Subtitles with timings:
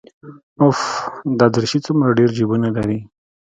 [0.61, 0.79] اوف
[1.39, 2.99] دا دريشي څومره ډېر جيبونه لري.